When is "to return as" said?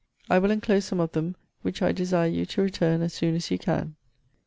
2.47-3.13